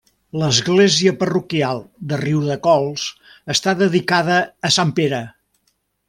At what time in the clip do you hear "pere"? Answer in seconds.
5.01-5.21